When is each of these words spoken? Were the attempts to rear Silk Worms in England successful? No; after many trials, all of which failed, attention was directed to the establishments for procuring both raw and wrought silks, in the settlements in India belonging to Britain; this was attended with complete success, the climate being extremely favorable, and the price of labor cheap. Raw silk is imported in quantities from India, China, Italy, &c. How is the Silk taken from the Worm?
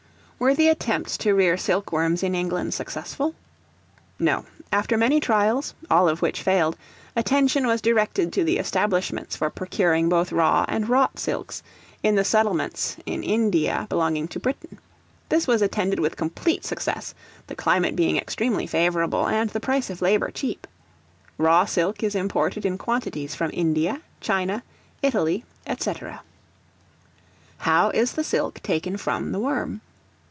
Were 0.43 0.55
the 0.55 0.69
attempts 0.69 1.19
to 1.19 1.35
rear 1.35 1.55
Silk 1.55 1.91
Worms 1.91 2.23
in 2.23 2.33
England 2.33 2.73
successful? 2.73 3.35
No; 4.17 4.47
after 4.71 4.97
many 4.97 5.19
trials, 5.19 5.75
all 5.87 6.09
of 6.09 6.23
which 6.23 6.41
failed, 6.41 6.75
attention 7.15 7.67
was 7.67 7.79
directed 7.79 8.33
to 8.33 8.43
the 8.43 8.57
establishments 8.57 9.35
for 9.35 9.51
procuring 9.51 10.09
both 10.09 10.31
raw 10.31 10.65
and 10.67 10.89
wrought 10.89 11.19
silks, 11.19 11.61
in 12.01 12.15
the 12.15 12.23
settlements 12.23 12.97
in 13.05 13.21
India 13.21 13.85
belonging 13.87 14.27
to 14.29 14.39
Britain; 14.39 14.79
this 15.29 15.45
was 15.45 15.61
attended 15.61 15.99
with 15.99 16.17
complete 16.17 16.65
success, 16.65 17.13
the 17.45 17.53
climate 17.55 17.95
being 17.95 18.17
extremely 18.17 18.65
favorable, 18.65 19.27
and 19.27 19.51
the 19.51 19.59
price 19.59 19.91
of 19.91 20.01
labor 20.01 20.31
cheap. 20.31 20.65
Raw 21.37 21.65
silk 21.65 22.01
is 22.01 22.15
imported 22.15 22.65
in 22.65 22.79
quantities 22.79 23.35
from 23.35 23.51
India, 23.53 24.01
China, 24.21 24.63
Italy, 25.03 25.45
&c. 25.79 25.93
How 27.59 27.91
is 27.91 28.13
the 28.13 28.23
Silk 28.23 28.59
taken 28.63 28.97
from 28.97 29.33
the 29.33 29.39
Worm? 29.39 29.81